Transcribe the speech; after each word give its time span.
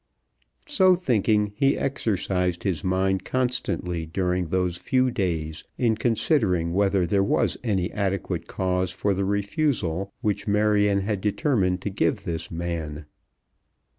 So 0.65 0.95
thinking, 0.95 1.53
he 1.55 1.77
exercised 1.77 2.63
his 2.63 2.83
mind 2.83 3.23
constantly 3.23 4.07
during 4.07 4.47
those 4.47 4.75
few 4.77 5.11
days 5.11 5.63
in 5.77 5.95
considering 5.95 6.73
whether 6.73 7.05
there 7.05 7.23
was 7.23 7.55
any 7.63 7.91
adequate 7.91 8.47
cause 8.47 8.89
for 8.89 9.13
the 9.13 9.25
refusal 9.25 10.11
which 10.21 10.47
Marion 10.47 11.01
had 11.01 11.21
determined 11.21 11.81
to 11.83 11.91
give 11.91 12.23
this 12.23 12.49
man. 12.49 13.05